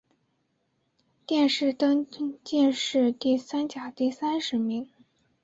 [1.27, 2.07] 殿试登
[2.43, 4.89] 进士第三甲第三十名。